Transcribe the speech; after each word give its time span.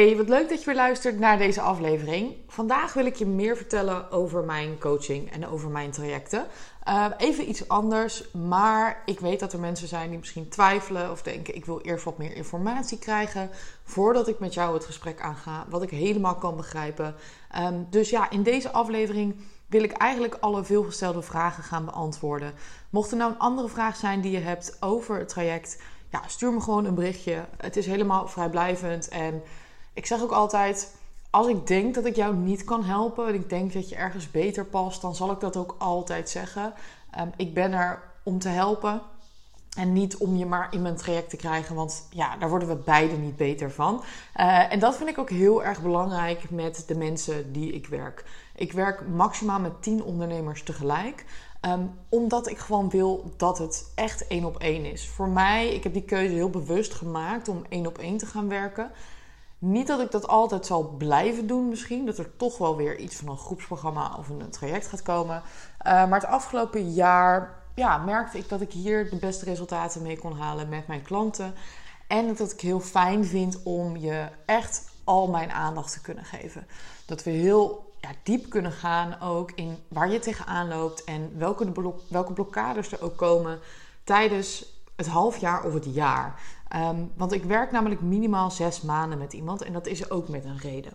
Hey, 0.00 0.16
wat 0.16 0.28
leuk 0.28 0.48
dat 0.48 0.58
je 0.58 0.66
weer 0.66 0.74
luistert 0.74 1.18
naar 1.18 1.38
deze 1.38 1.60
aflevering. 1.60 2.34
Vandaag 2.48 2.92
wil 2.92 3.06
ik 3.06 3.16
je 3.16 3.26
meer 3.26 3.56
vertellen 3.56 4.10
over 4.10 4.44
mijn 4.44 4.78
coaching 4.78 5.32
en 5.32 5.46
over 5.46 5.70
mijn 5.70 5.90
trajecten. 5.90 6.46
Uh, 6.88 7.06
even 7.16 7.48
iets 7.48 7.68
anders, 7.68 8.30
maar 8.30 9.02
ik 9.04 9.20
weet 9.20 9.40
dat 9.40 9.52
er 9.52 9.58
mensen 9.58 9.88
zijn 9.88 10.08
die 10.08 10.18
misschien 10.18 10.48
twijfelen 10.48 11.10
of 11.10 11.22
denken: 11.22 11.54
ik 11.54 11.64
wil 11.64 11.80
eerst 11.80 12.04
wat 12.04 12.18
meer 12.18 12.36
informatie 12.36 12.98
krijgen 12.98 13.50
voordat 13.84 14.28
ik 14.28 14.38
met 14.38 14.54
jou 14.54 14.74
het 14.74 14.84
gesprek 14.84 15.20
aanga, 15.20 15.66
wat 15.68 15.82
ik 15.82 15.90
helemaal 15.90 16.36
kan 16.36 16.56
begrijpen. 16.56 17.14
Um, 17.58 17.86
dus 17.90 18.10
ja, 18.10 18.30
in 18.30 18.42
deze 18.42 18.70
aflevering 18.70 19.36
wil 19.66 19.82
ik 19.82 19.92
eigenlijk 19.92 20.36
alle 20.40 20.64
veelgestelde 20.64 21.22
vragen 21.22 21.62
gaan 21.62 21.84
beantwoorden. 21.84 22.52
Mocht 22.90 23.10
er 23.10 23.16
nou 23.16 23.32
een 23.32 23.38
andere 23.38 23.68
vraag 23.68 23.96
zijn 23.96 24.20
die 24.20 24.32
je 24.32 24.38
hebt 24.38 24.76
over 24.80 25.18
het 25.18 25.28
traject, 25.28 25.78
ja, 26.10 26.22
stuur 26.26 26.52
me 26.52 26.60
gewoon 26.60 26.84
een 26.84 26.94
berichtje. 26.94 27.44
Het 27.56 27.76
is 27.76 27.86
helemaal 27.86 28.28
vrijblijvend 28.28 29.08
en 29.08 29.42
ik 29.92 30.06
zeg 30.06 30.22
ook 30.22 30.32
altijd: 30.32 30.94
als 31.30 31.46
ik 31.46 31.66
denk 31.66 31.94
dat 31.94 32.04
ik 32.04 32.16
jou 32.16 32.36
niet 32.36 32.64
kan 32.64 32.84
helpen, 32.84 33.26
en 33.26 33.34
ik 33.34 33.48
denk 33.48 33.72
dat 33.72 33.88
je 33.88 33.96
ergens 33.96 34.30
beter 34.30 34.64
past, 34.64 35.00
dan 35.00 35.14
zal 35.14 35.30
ik 35.30 35.40
dat 35.40 35.56
ook 35.56 35.74
altijd 35.78 36.28
zeggen. 36.28 36.74
Ehm, 37.10 37.28
ik 37.36 37.54
ben 37.54 37.72
er 37.72 38.02
om 38.22 38.38
te 38.38 38.48
helpen. 38.48 39.02
En 39.76 39.92
niet 39.92 40.16
om 40.16 40.36
je 40.36 40.46
maar 40.46 40.68
in 40.70 40.82
mijn 40.82 40.96
traject 40.96 41.30
te 41.30 41.36
krijgen, 41.36 41.74
want 41.74 42.06
ja, 42.10 42.36
daar 42.36 42.48
worden 42.48 42.68
we 42.68 42.76
beide 42.76 43.16
niet 43.16 43.36
beter 43.36 43.70
van. 43.70 44.02
Uh, 44.36 44.72
en 44.72 44.78
dat 44.78 44.96
vind 44.96 45.08
ik 45.08 45.18
ook 45.18 45.30
heel 45.30 45.64
erg 45.64 45.82
belangrijk 45.82 46.50
met 46.50 46.84
de 46.86 46.94
mensen 46.94 47.52
die 47.52 47.72
ik 47.72 47.86
werk. 47.86 48.24
Ik 48.54 48.72
werk 48.72 49.08
maximaal 49.08 49.60
met 49.60 49.82
10 49.82 50.02
ondernemers 50.02 50.62
tegelijk. 50.62 51.24
Um, 51.66 51.90
omdat 52.08 52.48
ik 52.48 52.58
gewoon 52.58 52.90
wil 52.90 53.32
dat 53.36 53.58
het 53.58 53.92
echt 53.94 54.26
één 54.26 54.44
op 54.44 54.58
één 54.58 54.84
is. 54.84 55.08
Voor 55.08 55.28
mij, 55.28 55.74
ik 55.74 55.82
heb 55.82 55.92
die 55.92 56.04
keuze 56.04 56.34
heel 56.34 56.50
bewust 56.50 56.94
gemaakt 56.94 57.48
om 57.48 57.64
één 57.68 57.86
op 57.86 57.98
één 57.98 58.16
te 58.16 58.26
gaan 58.26 58.48
werken. 58.48 58.90
Niet 59.62 59.86
dat 59.86 60.00
ik 60.00 60.10
dat 60.10 60.28
altijd 60.28 60.66
zal 60.66 60.88
blijven 60.88 61.46
doen, 61.46 61.68
misschien. 61.68 62.06
Dat 62.06 62.18
er 62.18 62.36
toch 62.36 62.58
wel 62.58 62.76
weer 62.76 62.98
iets 62.98 63.16
van 63.16 63.28
een 63.28 63.36
groepsprogramma 63.36 64.14
of 64.18 64.28
een 64.28 64.50
traject 64.50 64.86
gaat 64.86 65.02
komen. 65.02 65.36
Uh, 65.36 65.82
maar 65.82 66.20
het 66.20 66.30
afgelopen 66.30 66.92
jaar 66.92 67.62
ja, 67.74 67.98
merkte 67.98 68.38
ik 68.38 68.48
dat 68.48 68.60
ik 68.60 68.72
hier 68.72 69.10
de 69.10 69.16
beste 69.16 69.44
resultaten 69.44 70.02
mee 70.02 70.18
kon 70.18 70.32
halen 70.32 70.68
met 70.68 70.86
mijn 70.86 71.02
klanten. 71.02 71.54
En 72.06 72.34
dat 72.34 72.52
ik 72.52 72.60
heel 72.60 72.80
fijn 72.80 73.24
vind 73.24 73.62
om 73.62 73.96
je 73.96 74.28
echt 74.46 74.90
al 75.04 75.28
mijn 75.28 75.50
aandacht 75.50 75.92
te 75.92 76.00
kunnen 76.00 76.24
geven. 76.24 76.66
Dat 77.06 77.22
we 77.22 77.30
heel 77.30 77.92
ja, 78.00 78.08
diep 78.22 78.50
kunnen 78.50 78.72
gaan 78.72 79.20
ook 79.20 79.52
in 79.54 79.78
waar 79.88 80.10
je 80.10 80.18
tegenaan 80.18 80.68
loopt 80.68 81.04
en 81.04 81.38
welke, 81.38 81.70
blok 81.70 82.00
welke 82.08 82.32
blokkades 82.32 82.92
er 82.92 83.02
ook 83.02 83.16
komen 83.16 83.58
tijdens 84.04 84.78
het 84.96 85.06
half 85.06 85.36
jaar 85.36 85.64
of 85.64 85.74
het 85.74 85.94
jaar. 85.94 86.40
Um, 86.76 87.12
want 87.16 87.32
ik 87.32 87.44
werk 87.44 87.70
namelijk 87.70 88.00
minimaal 88.00 88.50
zes 88.50 88.80
maanden 88.80 89.18
met 89.18 89.32
iemand 89.32 89.62
en 89.62 89.72
dat 89.72 89.86
is 89.86 90.10
ook 90.10 90.28
met 90.28 90.44
een 90.44 90.58
reden. 90.58 90.92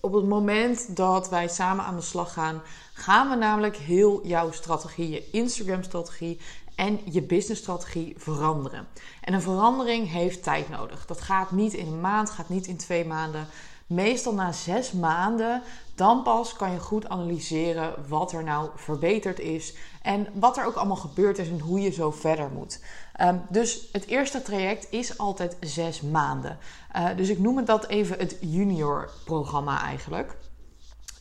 Op 0.00 0.12
het 0.12 0.24
moment 0.24 0.96
dat 0.96 1.28
wij 1.28 1.48
samen 1.48 1.84
aan 1.84 1.96
de 1.96 2.02
slag 2.02 2.32
gaan, 2.32 2.62
gaan 2.92 3.30
we 3.30 3.36
namelijk 3.36 3.76
heel 3.76 4.26
jouw 4.26 4.50
strategie, 4.52 5.10
je 5.10 5.30
Instagram-strategie 5.30 6.40
en 6.74 7.00
je 7.04 7.22
business-strategie 7.22 8.14
veranderen. 8.18 8.86
En 9.20 9.34
een 9.34 9.42
verandering 9.42 10.10
heeft 10.10 10.42
tijd 10.42 10.68
nodig. 10.68 11.06
Dat 11.06 11.20
gaat 11.20 11.50
niet 11.50 11.72
in 11.72 11.86
een 11.86 12.00
maand, 12.00 12.30
gaat 12.30 12.48
niet 12.48 12.66
in 12.66 12.76
twee 12.76 13.04
maanden. 13.04 13.46
Meestal 13.86 14.34
na 14.34 14.52
zes 14.52 14.92
maanden, 14.92 15.62
dan 15.94 16.22
pas 16.22 16.52
kan 16.56 16.72
je 16.72 16.78
goed 16.78 17.08
analyseren 17.08 17.94
wat 18.08 18.32
er 18.32 18.44
nou 18.44 18.70
verbeterd 18.74 19.38
is 19.38 19.74
en 20.02 20.26
wat 20.32 20.56
er 20.56 20.66
ook 20.66 20.74
allemaal 20.74 20.96
gebeurd 20.96 21.38
is 21.38 21.48
en 21.48 21.60
hoe 21.60 21.80
je 21.80 21.90
zo 21.90 22.10
verder 22.10 22.50
moet. 22.50 22.80
Um, 23.20 23.42
dus 23.48 23.88
het 23.92 24.06
eerste 24.06 24.42
traject 24.42 24.86
is 24.90 25.18
altijd 25.18 25.56
zes 25.60 26.00
maanden. 26.00 26.58
Uh, 26.96 27.08
dus 27.16 27.28
ik 27.28 27.38
noem 27.38 27.56
het 27.56 27.66
dat 27.66 27.86
even 27.86 28.18
het 28.18 28.36
junior 28.40 29.10
programma 29.24 29.82
eigenlijk. 29.82 30.36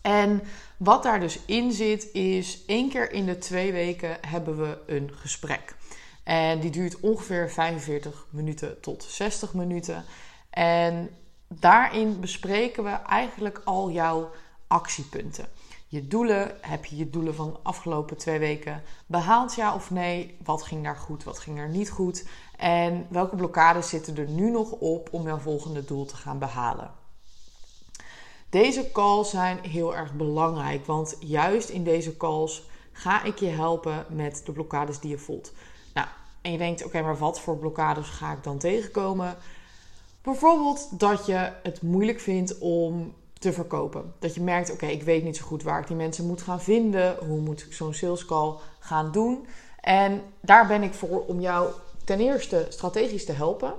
En 0.01 0.41
wat 0.77 1.03
daar 1.03 1.19
dus 1.19 1.39
in 1.45 1.71
zit, 1.71 2.11
is 2.13 2.65
één 2.65 2.89
keer 2.89 3.11
in 3.11 3.25
de 3.25 3.37
twee 3.37 3.71
weken 3.71 4.17
hebben 4.27 4.57
we 4.57 4.77
een 4.85 5.11
gesprek. 5.13 5.75
En 6.23 6.59
die 6.59 6.71
duurt 6.71 6.99
ongeveer 6.99 7.51
45 7.51 8.25
minuten 8.29 8.81
tot 8.81 9.03
60 9.03 9.53
minuten. 9.53 10.03
En 10.49 11.09
daarin 11.47 12.19
bespreken 12.19 12.83
we 12.83 12.89
eigenlijk 12.89 13.61
al 13.63 13.91
jouw 13.91 14.31
actiepunten. 14.73 15.47
Je 15.87 16.07
doelen, 16.07 16.57
heb 16.61 16.85
je 16.85 16.95
je 16.95 17.09
doelen 17.09 17.35
van 17.35 17.51
de 17.51 17.57
afgelopen 17.63 18.17
twee 18.17 18.39
weken 18.39 18.83
behaald, 19.05 19.55
ja 19.55 19.73
of 19.75 19.91
nee? 19.91 20.37
Wat 20.43 20.63
ging 20.63 20.83
daar 20.83 20.95
goed, 20.95 21.23
wat 21.23 21.39
ging 21.39 21.59
er 21.59 21.69
niet 21.69 21.89
goed? 21.89 22.27
En 22.57 23.07
welke 23.09 23.35
blokkades 23.35 23.89
zitten 23.89 24.17
er 24.17 24.29
nu 24.29 24.51
nog 24.51 24.71
op 24.71 25.09
om 25.11 25.23
jouw 25.23 25.37
volgende 25.37 25.85
doel 25.85 26.05
te 26.05 26.15
gaan 26.15 26.39
behalen? 26.39 26.91
Deze 28.49 28.91
calls 28.91 29.29
zijn 29.29 29.59
heel 29.61 29.95
erg 29.95 30.13
belangrijk, 30.13 30.85
want 30.85 31.15
juist 31.19 31.69
in 31.69 31.83
deze 31.83 32.17
calls 32.17 32.63
ga 32.91 33.23
ik 33.23 33.39
je 33.39 33.49
helpen 33.49 34.05
met 34.09 34.41
de 34.45 34.51
blokkades 34.51 34.99
die 34.99 35.09
je 35.09 35.17
voelt. 35.17 35.53
Nou, 35.93 36.07
en 36.41 36.51
je 36.51 36.57
denkt, 36.57 36.85
oké, 36.85 37.01
maar 37.01 37.17
wat 37.17 37.39
voor 37.39 37.57
blokkades 37.57 38.07
ga 38.07 38.31
ik 38.31 38.43
dan 38.43 38.57
tegenkomen? 38.57 39.37
Bijvoorbeeld 40.21 40.99
dat 40.99 41.25
je 41.25 41.51
het 41.63 41.81
moeilijk 41.81 42.19
vindt 42.19 42.57
om 42.57 43.13
te 43.43 43.53
verkopen. 43.53 44.13
Dat 44.19 44.35
je 44.35 44.41
merkt, 44.41 44.71
oké, 44.71 44.85
ik 44.85 45.03
weet 45.03 45.23
niet 45.23 45.37
zo 45.37 45.45
goed 45.45 45.63
waar 45.63 45.79
ik 45.79 45.87
die 45.87 45.95
mensen 45.95 46.27
moet 46.27 46.41
gaan 46.41 46.61
vinden. 46.61 47.15
Hoe 47.27 47.39
moet 47.39 47.61
ik 47.61 47.73
zo'n 47.73 47.93
sales 47.93 48.25
call 48.25 48.53
gaan 48.79 49.11
doen? 49.11 49.47
En 49.79 50.21
daar 50.41 50.67
ben 50.67 50.83
ik 50.83 50.93
voor 50.93 51.25
om 51.25 51.39
jou 51.39 51.69
ten 52.05 52.19
eerste 52.19 52.65
strategisch 52.69 53.25
te 53.25 53.31
helpen. 53.31 53.73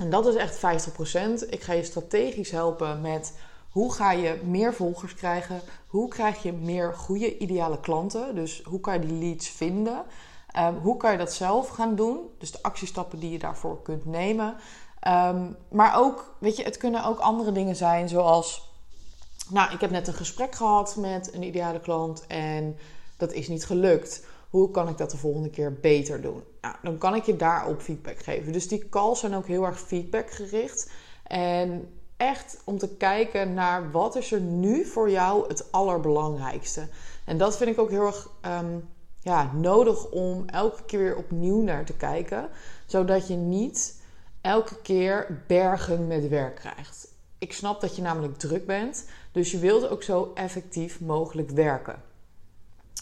En 0.00 0.10
dat 0.10 0.26
is 0.26 0.34
echt 0.34 0.56
50%. 0.56 1.48
Ik 1.48 1.62
ga 1.62 1.72
je 1.72 1.84
strategisch 1.84 2.50
helpen 2.50 3.00
met 3.00 3.38
hoe 3.70 3.92
ga 3.92 4.12
je 4.12 4.40
meer 4.44 4.74
volgers 4.74 5.14
krijgen? 5.14 5.60
Hoe 5.86 6.08
krijg 6.08 6.42
je 6.42 6.52
meer 6.52 6.94
goede 6.94 7.38
ideale 7.38 7.80
klanten? 7.80 8.34
Dus 8.34 8.62
hoe 8.64 8.80
kan 8.80 8.94
je 8.94 9.06
die 9.06 9.18
leads 9.18 9.48
vinden? 9.48 10.02
Um, 10.58 10.76
hoe 10.76 10.96
kan 10.96 11.12
je 11.12 11.18
dat 11.18 11.32
zelf 11.32 11.68
gaan 11.68 11.94
doen? 11.94 12.18
Dus 12.38 12.50
de 12.50 12.62
actiestappen 12.62 13.18
die 13.18 13.30
je 13.30 13.38
daarvoor 13.38 13.82
kunt 13.82 14.04
nemen. 14.04 14.56
Um, 15.08 15.56
maar 15.70 15.98
ook, 15.98 16.34
weet 16.38 16.56
je, 16.56 16.62
het 16.62 16.76
kunnen 16.76 17.04
ook 17.04 17.18
andere 17.18 17.52
dingen 17.52 17.76
zijn, 17.76 18.08
zoals 18.08 18.69
nou, 19.50 19.72
ik 19.72 19.80
heb 19.80 19.90
net 19.90 20.06
een 20.06 20.14
gesprek 20.14 20.54
gehad 20.54 20.96
met 20.96 21.34
een 21.34 21.42
ideale 21.42 21.80
klant 21.80 22.26
en 22.26 22.76
dat 23.16 23.32
is 23.32 23.48
niet 23.48 23.66
gelukt. 23.66 24.24
Hoe 24.50 24.70
kan 24.70 24.88
ik 24.88 24.98
dat 24.98 25.10
de 25.10 25.16
volgende 25.16 25.50
keer 25.50 25.72
beter 25.80 26.20
doen? 26.20 26.42
Nou, 26.60 26.74
dan 26.82 26.98
kan 26.98 27.14
ik 27.14 27.24
je 27.24 27.36
daarop 27.36 27.80
feedback 27.80 28.18
geven. 28.18 28.52
Dus 28.52 28.68
die 28.68 28.88
calls 28.88 29.20
zijn 29.20 29.34
ook 29.34 29.46
heel 29.46 29.64
erg 29.64 29.80
feedback 29.80 30.30
gericht. 30.30 30.90
En 31.22 31.88
echt 32.16 32.60
om 32.64 32.78
te 32.78 32.88
kijken 32.88 33.54
naar 33.54 33.90
wat 33.90 34.16
is 34.16 34.32
er 34.32 34.40
nu 34.40 34.84
voor 34.84 35.10
jou 35.10 35.48
het 35.48 35.72
allerbelangrijkste. 35.72 36.88
En 37.24 37.38
dat 37.38 37.56
vind 37.56 37.70
ik 37.70 37.78
ook 37.78 37.90
heel 37.90 38.06
erg 38.06 38.28
um, 38.46 38.88
ja, 39.20 39.52
nodig 39.52 40.10
om 40.10 40.48
elke 40.48 40.84
keer 40.84 40.98
weer 40.98 41.16
opnieuw 41.16 41.62
naar 41.62 41.84
te 41.84 41.96
kijken. 41.96 42.48
Zodat 42.86 43.28
je 43.28 43.34
niet 43.34 44.02
elke 44.40 44.80
keer 44.82 45.44
bergen 45.46 46.06
met 46.06 46.28
werk 46.28 46.56
krijgt. 46.56 47.08
Ik 47.38 47.52
snap 47.52 47.80
dat 47.80 47.96
je 47.96 48.02
namelijk 48.02 48.38
druk 48.38 48.66
bent. 48.66 49.04
Dus 49.32 49.50
je 49.50 49.58
wilt 49.58 49.88
ook 49.88 50.02
zo 50.02 50.30
effectief 50.34 51.00
mogelijk 51.00 51.50
werken. 51.50 52.02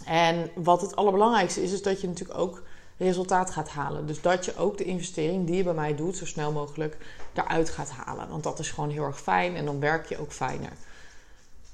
En 0.05 0.51
wat 0.55 0.81
het 0.81 0.97
allerbelangrijkste 0.97 1.63
is, 1.63 1.73
is 1.73 1.83
dat 1.83 2.01
je 2.01 2.07
natuurlijk 2.07 2.39
ook 2.39 2.63
resultaat 2.97 3.51
gaat 3.51 3.69
halen. 3.69 4.07
Dus 4.07 4.21
dat 4.21 4.45
je 4.45 4.57
ook 4.57 4.79
de 4.79 4.85
investering 4.85 5.47
die 5.47 5.57
je 5.57 5.63
bij 5.63 5.75
mij 5.75 5.95
doet, 5.95 6.17
zo 6.17 6.27
snel 6.27 6.53
mogelijk 6.53 6.97
daaruit 7.33 7.71
gaat 7.71 7.91
halen. 7.91 8.29
Want 8.29 8.43
dat 8.43 8.59
is 8.59 8.71
gewoon 8.71 8.91
heel 8.91 9.05
erg 9.05 9.21
fijn 9.21 9.57
en 9.57 9.65
dan 9.65 9.81
werk 9.81 10.09
je 10.09 10.19
ook 10.19 10.33
fijner. 10.33 10.73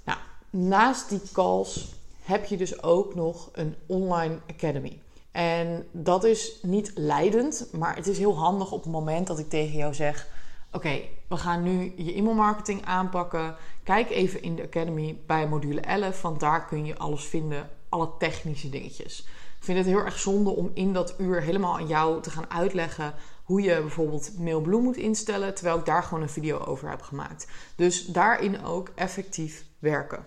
Nou, 0.05 0.19
naast 0.51 1.09
die 1.09 1.21
calls 1.33 1.93
heb 2.23 2.45
je 2.45 2.57
dus 2.57 2.83
ook 2.83 3.15
nog 3.15 3.49
een 3.53 3.75
online 3.87 4.39
academy. 4.51 5.01
En 5.31 5.87
dat 5.91 6.25
is 6.25 6.59
niet 6.63 6.93
leidend, 6.95 7.67
maar 7.73 7.97
het 7.97 8.07
is 8.07 8.19
heel 8.19 8.37
handig 8.37 8.73
op 8.73 8.83
het 8.83 8.93
moment 8.93 9.27
dat 9.27 9.39
ik 9.39 9.49
tegen 9.49 9.77
jou 9.77 9.95
zeg: 9.95 10.27
Oké, 10.73 11.01
we 11.35 11.41
gaan 11.41 11.63
nu 11.63 11.93
je 11.97 12.15
e-mailmarketing 12.15 12.85
aanpakken. 12.85 13.57
Kijk 13.83 14.11
even 14.11 14.43
in 14.43 14.57
de 14.57 14.63
Academy 14.63 15.19
bij 15.27 15.49
module 15.49 15.81
11, 15.81 16.23
want 16.23 16.41
daar 16.41 16.67
kun 16.67 16.85
je 16.85 16.99
alles 16.99 17.25
vinden, 17.25 17.71
alle 17.89 18.11
technische 18.19 18.71
dingetjes. 18.71 19.21
Ik 19.59 19.65
vind 19.71 19.79
het 19.79 19.87
heel 19.87 20.05
erg 20.05 20.19
zonde 20.19 20.51
om 20.51 20.71
in 20.75 20.93
dat 20.93 21.15
uur 21.19 21.43
helemaal 21.43 21.75
aan 21.75 21.87
jou 21.87 22.23
te 22.23 22.31
gaan 22.31 22.51
uitleggen 22.51 23.15
hoe 23.45 23.63
je 23.63 23.81
bijvoorbeeld 23.81 24.39
mailbloem 24.39 24.83
moet 24.83 24.97
instellen, 24.97 25.55
terwijl 25.55 25.79
ik 25.79 25.85
daar 25.85 26.03
gewoon 26.03 26.23
een 26.23 26.29
video 26.29 26.59
over 26.59 26.89
heb 26.89 27.03
gemaakt. 27.03 27.47
Dus 27.77 28.07
daarin 28.07 28.65
ook 28.65 28.93
effectief 28.95 29.65
werken. 29.79 30.25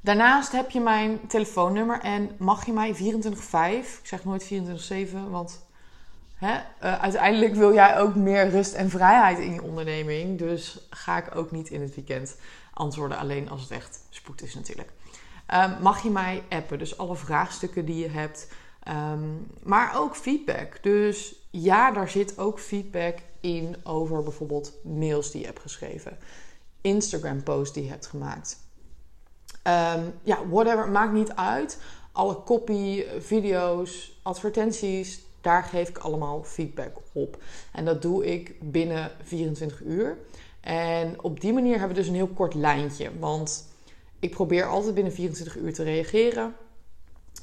Daarnaast 0.00 0.52
heb 0.52 0.70
je 0.70 0.80
mijn 0.80 1.26
telefoonnummer 1.26 2.00
en 2.00 2.30
mag 2.38 2.66
je 2.66 2.72
mij 2.72 2.94
24-5, 2.94 2.98
ik 3.00 4.00
zeg 4.02 4.24
nooit 4.24 4.52
24-7, 4.52 5.30
want 5.30 5.66
Uh, 6.44 7.00
uiteindelijk 7.00 7.54
wil 7.54 7.74
jij 7.74 7.98
ook 7.98 8.14
meer 8.14 8.48
rust 8.48 8.74
en 8.74 8.90
vrijheid 8.90 9.38
in 9.38 9.52
je 9.52 9.62
onderneming. 9.62 10.38
Dus 10.38 10.86
ga 10.90 11.18
ik 11.18 11.36
ook 11.36 11.50
niet 11.50 11.70
in 11.70 11.80
het 11.80 11.94
weekend 11.94 12.36
antwoorden, 12.72 13.18
alleen 13.18 13.50
als 13.50 13.62
het 13.62 13.70
echt 13.70 14.00
spoed 14.10 14.42
is 14.42 14.54
natuurlijk. 14.54 14.88
Um, 15.54 15.76
mag 15.82 16.02
je 16.02 16.10
mij 16.10 16.42
appen? 16.48 16.78
Dus 16.78 16.98
alle 16.98 17.16
vraagstukken 17.16 17.84
die 17.84 17.98
je 17.98 18.08
hebt. 18.08 18.48
Ehm, 18.82 19.28
maar 19.62 19.98
ook 19.98 20.16
feedback. 20.16 20.82
Dus 20.82 21.34
ja, 21.50 21.90
daar 21.90 22.08
zit 22.08 22.38
ook 22.38 22.58
feedback 22.60 23.18
in 23.40 23.76
over 23.82 24.22
bijvoorbeeld 24.22 24.72
mails 24.82 25.30
die 25.30 25.40
je 25.40 25.46
hebt 25.46 25.60
geschreven, 25.60 26.18
Instagram-posts 26.80 27.74
die 27.74 27.84
je 27.84 27.90
hebt 27.90 28.06
gemaakt. 28.06 28.58
Um, 29.62 30.14
ja, 30.22 30.46
whatever, 30.48 30.88
maakt 30.88 31.12
niet 31.12 31.32
uit. 31.32 31.78
Alle 32.12 32.42
copy, 32.42 33.04
video's, 33.18 34.18
advertenties, 34.22 35.23
daar 35.44 35.62
geef 35.62 35.88
ik 35.88 35.98
allemaal 35.98 36.42
feedback 36.44 36.96
op. 37.12 37.42
En 37.72 37.84
dat 37.84 38.02
doe 38.02 38.26
ik 38.26 38.54
binnen 38.60 39.10
24 39.22 39.80
uur. 39.80 40.18
En 40.60 41.22
op 41.22 41.40
die 41.40 41.52
manier 41.52 41.78
hebben 41.78 41.88
we 41.88 42.02
dus 42.02 42.06
een 42.06 42.14
heel 42.14 42.26
kort 42.34 42.54
lijntje. 42.54 43.10
Want 43.18 43.68
ik 44.18 44.30
probeer 44.30 44.66
altijd 44.66 44.94
binnen 44.94 45.12
24 45.12 45.56
uur 45.56 45.74
te 45.74 45.82
reageren. 45.82 46.54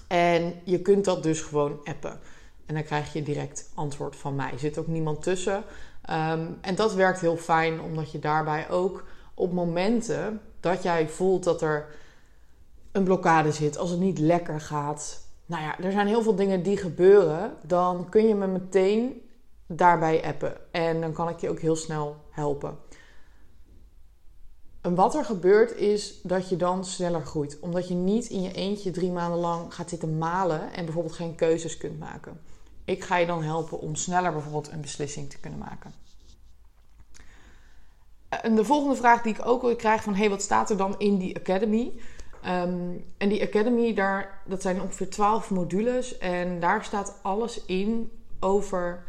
En 0.08 0.54
je 0.64 0.82
kunt 0.82 1.06
dat 1.06 1.24
dus 1.24 1.42
gewoon 1.42 1.80
appen. 1.84 2.20
En 2.66 2.74
dan 2.74 2.84
krijg 2.84 3.14
je 3.14 3.24
direct 3.24 3.70
antwoord 3.74 4.16
van 4.16 4.36
mij. 4.36 4.52
Er 4.52 4.60
zit 4.60 4.78
ook 4.78 4.88
niemand 4.88 5.24
tussen. 5.24 5.64
Ehm, 6.02 6.48
en 6.62 6.76
dat 6.76 6.94
werkt 6.94 7.20
heel 7.20 7.38
fijn, 7.38 7.82
omdat 7.82 8.12
je 8.12 8.20
daarbij 8.20 8.70
ook 8.70 9.06
op 9.34 9.52
momenten 9.52 10.42
dat 10.60 10.84
jij 10.84 11.10
voelt 11.10 11.44
dat 11.44 11.62
er 11.62 11.88
een 12.92 13.04
blokkade 13.04 13.52
zit, 13.52 13.78
als 13.78 13.90
het 13.90 14.00
niet 14.00 14.20
lekker 14.20 14.62
gaat. 14.62 15.21
Nou 15.52 15.64
ja, 15.64 15.80
er 15.80 15.92
zijn 15.92 16.08
heel 16.08 16.22
veel 16.22 16.36
dingen 16.36 16.64
die 16.64 16.78
gebeuren. 16.78 17.54
Dan 17.62 18.10
kun 18.10 18.28
je 18.28 18.36
me 18.36 18.48
meteen 18.48 19.22
daarbij 19.68 20.24
appen. 20.24 20.74
En 20.74 21.02
dan 21.02 21.14
kan 21.14 21.30
ik 21.30 21.40
je 21.40 21.50
ook 21.50 21.60
heel 21.60 21.76
snel 21.76 22.16
helpen. 22.30 22.78
En 24.82 24.96
wat 24.96 25.16
er 25.16 25.26
gebeurt 25.26 25.76
is 25.76 26.22
dat 26.24 26.50
je 26.50 26.56
dan 26.56 26.86
sneller 26.86 27.26
groeit. 27.26 27.60
Omdat 27.60 27.88
je 27.88 27.94
niet 27.94 28.30
in 28.30 28.42
je 28.42 28.54
eentje 28.54 28.92
drie 28.92 29.12
maanden 29.12 29.40
lang 29.40 29.74
gaat 29.74 29.90
zitten 29.90 30.18
malen 30.18 30.74
en 30.74 30.86
bijvoorbeeld 30.86 31.16
geen 31.16 31.36
keuzes 31.36 31.78
kunt 31.78 32.00
maken. 32.00 32.42
Ik 32.86 33.04
ga 33.04 33.18
je 33.18 33.26
dan 33.26 33.44
helpen 33.44 33.80
om 33.80 33.96
sneller 33.96 34.32
bijvoorbeeld 34.32 34.72
een 34.72 34.82
beslissing 34.82 35.30
te 35.30 35.40
kunnen 35.40 35.60
maken. 35.60 35.94
En 38.30 38.56
de 38.56 38.66
volgende 38.66 38.96
vraag 38.96 39.22
die 39.22 39.34
ik 39.34 39.46
ook 39.46 39.62
wil 39.62 39.76
krijgen 39.76 40.04
van... 40.04 40.16
hey, 40.16 40.30
wat 40.30 40.42
staat 40.42 40.70
er 40.70 40.78
dan 40.78 40.96
in 40.98 41.18
die 41.18 41.36
academy? 41.38 42.00
Ehm, 42.44 42.98
en 43.18 43.30
die 43.30 43.42
academy, 43.42 43.94
daar, 43.94 44.42
dat 44.46 44.62
zijn 44.62 44.82
ongeveer 44.82 45.10
12 45.10 45.50
modules. 45.50 46.18
En 46.18 46.60
daar 46.60 46.84
staat 46.84 47.20
alles 47.22 47.66
in 47.66 48.12
over 48.40 49.04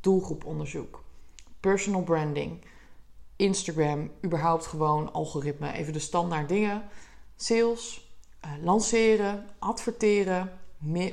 doelgroeponderzoek. 0.00 1.04
Personal 1.60 2.02
branding. 2.02 2.64
Instagram, 3.36 4.10
überhaupt 4.24 4.66
gewoon 4.66 5.12
algoritme. 5.12 5.72
Even 5.72 5.92
de 5.92 5.98
standaard 5.98 6.48
dingen. 6.48 6.82
Sales, 7.36 8.14
uh, 8.44 8.50
lanceren, 8.64 9.46
adverteren, 9.58 10.58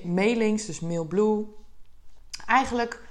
mailings, 0.04 0.66
dus 0.66 0.80
MailBlue. 0.80 1.46
Eigenlijk 2.46 3.02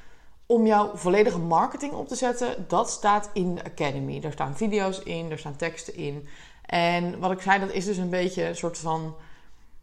om 0.46 0.66
jouw 0.66 0.96
volledige 0.96 1.38
marketing 1.38 1.92
op 1.92 2.08
te 2.08 2.14
zetten, 2.14 2.64
dat 2.68 2.90
staat 2.90 3.30
in 3.32 3.54
de 3.54 3.64
Academy. 3.64 4.20
Daar 4.20 4.32
staan 4.32 4.56
video's 4.56 4.98
in, 4.98 5.28
daar 5.28 5.38
staan 5.38 5.56
teksten 5.56 5.94
in. 5.94 6.28
En 6.66 7.18
wat 7.18 7.30
ik 7.30 7.40
zei, 7.40 7.60
dat 7.60 7.72
is 7.72 7.84
dus 7.84 7.96
een 7.96 8.10
beetje 8.10 8.44
een 8.44 8.56
soort 8.56 8.78
van 8.78 9.14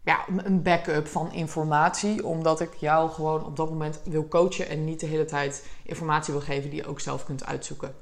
ja, 0.03 0.25
een 0.38 0.62
backup 0.62 1.07
van 1.07 1.31
informatie. 1.31 2.25
Omdat 2.25 2.59
ik 2.59 2.74
jou 2.74 3.09
gewoon 3.09 3.45
op 3.45 3.56
dat 3.56 3.69
moment 3.69 4.01
wil 4.03 4.27
coachen 4.27 4.69
en 4.69 4.85
niet 4.85 5.00
de 5.00 5.06
hele 5.06 5.25
tijd 5.25 5.65
informatie 5.83 6.33
wil 6.33 6.41
geven 6.41 6.69
die 6.69 6.81
je 6.81 6.88
ook 6.88 7.00
zelf 7.00 7.25
kunt 7.25 7.45
uitzoeken. 7.45 7.95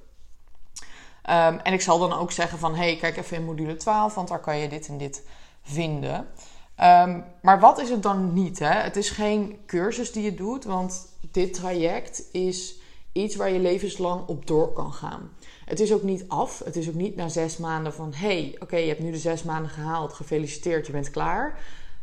Ehm, 1.22 1.58
en 1.64 1.74
ik 1.74 1.82
zal 1.82 2.00
dan 2.00 2.14
ook 2.14 2.32
zeggen 2.32 2.60
van, 2.60 2.76
hey, 2.76 2.96
kijk 2.96 3.18
even 3.18 3.38
in 3.38 3.46
module 3.46 3.76
12, 3.76 4.14
want 4.14 4.28
daar 4.28 4.40
kan 4.40 4.58
je 4.58 4.70
dit 4.70 4.88
en 4.88 4.98
dit 4.98 5.24
vinden. 5.62 6.28
Ehm, 6.76 7.22
maar 7.42 7.60
wat 7.60 7.80
is 7.80 7.90
het 7.90 8.04
dan 8.04 8.34
niet? 8.34 8.60
Hè? 8.60 8.74
Het 8.74 8.96
is 8.96 9.10
geen 9.10 9.60
cursus 9.66 10.12
die 10.12 10.24
je 10.24 10.34
doet, 10.34 10.64
want 10.64 11.08
dit 11.32 11.54
traject 11.54 12.24
is 12.32 12.76
iets 13.12 13.36
waar 13.36 13.50
je 13.50 13.60
levenslang 13.60 14.28
op 14.28 14.48
door 14.48 14.74
kan 14.74 14.94
gaan. 14.94 15.32
Het 15.72 15.80
is 15.80 15.94
ook 15.94 16.04
niet 16.04 16.26
af. 16.28 16.62
Het 16.66 16.76
is 16.76 16.88
ook 16.88 16.94
niet 16.94 17.16
na 17.16 17.28
zes 17.28 17.58
maanden 17.58 17.94
van: 17.94 18.14
hey, 18.14 18.56
oké, 18.60 18.76
je 18.78 18.88
hebt 18.88 19.00
nu 19.00 19.12
de 19.12 19.18
zes 19.18 19.44
maanden 19.44 19.72
gehaald, 19.72 20.14
gefeliciteerd, 20.14 20.86
je 20.86 20.92
bent 20.92 21.10
klaar. 21.10 21.60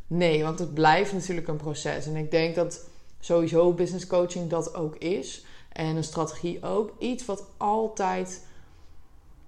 Nee, 0.06 0.42
want 0.42 0.58
het 0.58 0.74
blijft 0.74 1.12
natuurlijk 1.12 1.48
een 1.48 1.56
proces. 1.56 2.06
En 2.06 2.16
ik 2.16 2.30
denk 2.30 2.54
dat 2.54 2.88
sowieso 3.20 3.72
business 3.72 4.06
coaching 4.06 4.50
dat 4.50 4.74
ook 4.74 4.96
is. 4.96 5.44
En 5.72 5.96
een 5.96 6.04
strategie 6.04 6.62
ook. 6.62 6.92
Iets 6.98 7.24
wat 7.24 7.44
altijd 7.56 8.44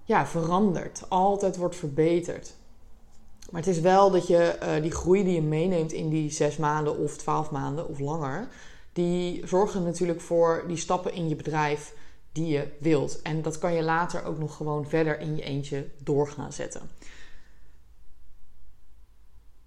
ja, 0.03 0.27
verandert, 0.27 1.03
altijd 1.07 1.57
wordt 1.57 1.75
verbeterd. 1.75 2.53
Maar 3.51 3.61
het 3.61 3.69
is 3.69 3.79
wel 3.79 4.11
dat 4.11 4.27
je 4.27 4.57
uh, 4.63 4.81
die 4.81 4.91
groei 4.91 5.23
die 5.23 5.33
je 5.33 5.41
meeneemt 5.41 5.91
in 5.91 6.09
die 6.09 6.31
zes 6.31 6.57
maanden 6.57 6.97
of 6.97 7.17
twaalf 7.17 7.51
maanden 7.51 7.87
of 7.87 7.99
langer, 7.99 8.47
die 8.93 9.47
zorgen 9.47 9.83
natuurlijk 9.83 10.21
voor 10.21 10.63
die 10.67 10.77
stappen 10.77 11.13
in 11.13 11.29
je 11.29 11.35
bedrijf 11.35 11.93
die 12.31 12.47
je 12.47 12.67
wilt. 12.79 13.21
En 13.21 13.41
dat 13.41 13.57
kan 13.57 13.73
je 13.73 13.83
later 13.83 14.23
ook 14.23 14.37
nog 14.37 14.55
gewoon 14.55 14.89
verder 14.89 15.19
in 15.19 15.35
je 15.35 15.43
eentje 15.43 15.87
door 15.97 16.27
gaan 16.27 16.53
zetten. 16.53 16.89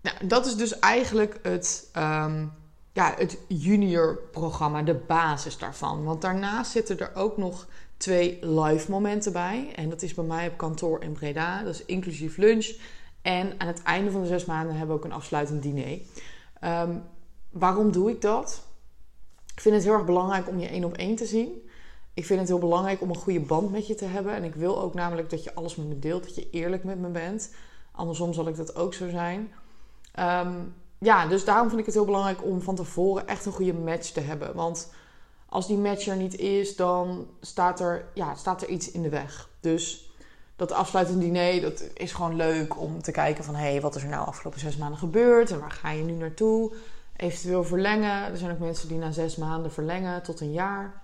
Nou, 0.01 0.27
dat 0.27 0.47
is 0.47 0.57
dus 0.57 0.79
eigenlijk 0.79 1.39
het, 1.43 1.91
um, 1.97 2.53
ja, 2.93 3.15
het 3.17 3.39
junior 3.49 4.19
programma, 4.31 4.83
de 4.83 4.95
basis 4.95 5.59
daarvan. 5.59 6.05
Want 6.05 6.23
daarnaast 6.23 6.71
zitten 6.71 6.99
er 6.99 7.15
ook 7.15 7.37
nog 7.37 7.67
twee 7.97 8.39
live 8.47 8.91
momenten 8.91 9.33
bij. 9.33 9.73
En 9.75 9.89
dat 9.89 10.03
is 10.03 10.15
bij 10.15 10.25
mij 10.25 10.49
op 10.49 10.57
kantoor 10.57 11.03
in 11.03 11.13
Breda. 11.13 11.63
Dat 11.63 11.75
is 11.75 11.85
inclusief 11.85 12.37
lunch. 12.37 12.77
En 13.23 13.61
aan 13.61 13.67
het 13.67 13.83
einde 13.83 14.11
van 14.11 14.21
de 14.21 14.27
zes 14.27 14.45
maanden 14.45 14.77
hebben 14.77 14.97
we 14.97 15.03
ook 15.03 15.09
een 15.09 15.17
afsluitend 15.17 15.63
diner. 15.63 15.99
Um, 16.65 17.03
waarom 17.51 17.93
doe 17.93 18.11
ik 18.11 18.21
dat? 18.21 18.63
Ik 19.55 19.61
vind 19.61 19.75
het 19.75 19.85
heel 19.85 19.93
erg 19.93 20.05
belangrijk 20.05 20.49
om 20.49 20.59
je 20.59 20.69
één 20.69 20.85
op 20.85 20.97
één 20.97 21.17
te 21.17 21.27
zien. 21.27 21.64
Ik 22.15 22.27
vind 22.27 22.41
het 22.41 22.49
heel 22.49 22.59
belangrijk 22.59 23.01
om 23.01 23.09
een 23.09 23.17
goede 23.17 23.41
band 23.41 23.71
met 23.71 23.87
je 23.87 23.95
te 23.95 24.05
hebben. 24.05 24.35
En 24.35 24.45
ik 24.45 24.55
wil 24.55 24.81
ook 24.81 24.95
namelijk 24.95 25.31
dat 25.31 25.45
je 25.45 25.55
alles 25.55 25.77
met 25.77 25.87
me 25.87 25.99
deelt, 25.99 26.25
dat 26.25 26.35
je 26.35 26.51
eerlijk 26.51 26.85
met 26.85 26.99
me 26.99 27.09
bent. 27.09 27.55
Andersom 27.93 28.33
zal 28.33 28.49
ik 28.49 28.57
dat 28.57 28.77
ook 28.77 28.95
zo 28.95 29.09
zijn. 29.09 29.53
Um, 30.21 30.75
ja, 30.99 31.27
dus 31.27 31.45
daarom 31.45 31.69
vind 31.69 31.81
ik 31.81 31.87
het 31.87 31.95
heel 31.95 32.05
belangrijk 32.05 32.45
om 32.45 32.63
van 32.63 32.75
tevoren 32.75 33.27
echt 33.27 33.47
een 33.47 33.53
goede 33.53 33.75
match 33.75 34.11
te 34.11 34.21
hebben. 34.21 34.55
Want 34.55 34.93
als 35.49 35.67
die 35.67 35.77
match 35.77 36.07
er 36.07 36.17
niet 36.17 36.37
is, 36.37 36.77
dan 36.77 37.27
staat 37.41 37.81
er, 37.81 38.05
ja, 38.15 38.35
staat 38.35 38.63
er 38.63 38.69
iets 38.69 38.91
in 38.91 39.03
de 39.03 39.09
weg. 39.09 39.49
Dus 39.61 40.13
dat 40.57 40.73
afsluitend 40.73 41.21
diner, 41.21 41.61
dat 41.61 41.85
is 41.95 42.13
gewoon 42.13 42.37
leuk 42.37 42.81
om 42.81 43.03
te 43.03 43.11
kijken 43.11 43.45
van... 43.45 43.55
hé, 43.55 43.71
hey, 43.71 43.81
wat 43.81 43.95
is 43.95 44.03
er 44.03 44.09
nou 44.09 44.27
afgelopen 44.27 44.61
zes 44.61 44.77
maanden 44.77 44.99
gebeurd 44.99 45.51
en 45.51 45.61
waar 45.61 45.71
ga 45.71 45.91
je 45.91 46.03
nu 46.03 46.13
naartoe? 46.13 46.73
Eventueel 47.17 47.65
verlengen. 47.65 48.31
Er 48.31 48.37
zijn 48.37 48.53
ook 48.53 48.59
mensen 48.59 48.89
die 48.89 48.99
na 48.99 49.11
zes 49.11 49.37
maanden 49.37 49.73
verlengen 49.73 50.23
tot 50.23 50.41
een 50.41 50.53
jaar. 50.53 51.03